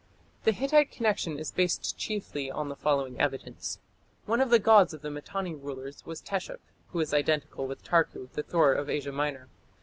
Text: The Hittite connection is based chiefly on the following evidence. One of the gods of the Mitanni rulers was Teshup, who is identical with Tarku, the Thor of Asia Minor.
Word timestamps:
The 0.45 0.51
Hittite 0.51 0.89
connection 0.89 1.37
is 1.37 1.51
based 1.51 1.95
chiefly 1.95 2.49
on 2.49 2.69
the 2.69 2.75
following 2.75 3.21
evidence. 3.21 3.77
One 4.25 4.41
of 4.41 4.49
the 4.49 4.57
gods 4.57 4.95
of 4.95 5.03
the 5.03 5.11
Mitanni 5.11 5.53
rulers 5.53 6.07
was 6.07 6.23
Teshup, 6.23 6.61
who 6.87 6.99
is 7.01 7.13
identical 7.13 7.67
with 7.67 7.83
Tarku, 7.83 8.31
the 8.33 8.41
Thor 8.41 8.73
of 8.73 8.89
Asia 8.89 9.11
Minor. 9.11 9.47